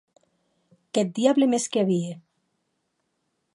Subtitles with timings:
[0.93, 2.17] Qu’eth diable me hesque a vier!